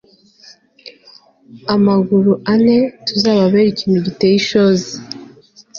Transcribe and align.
amaguru 1.75 2.31
ane 2.53 2.77
tuzababere 3.05 3.67
ikintu 3.73 3.97
giteye 4.05 4.35
ishozi 4.41 4.93